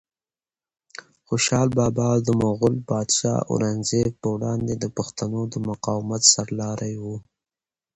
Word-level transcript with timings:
خوشحال 1.27 1.69
بابا 1.79 2.09
د 2.25 2.27
مغول 2.43 2.75
پادشاه 2.89 3.45
اورنګزیب 3.51 4.11
په 4.21 4.27
وړاندې 4.35 4.73
د 4.77 4.85
پښتنو 4.97 5.41
د 5.53 5.55
مقاومت 5.69 6.21
سرلاری 6.33 6.93
و. 7.03 7.05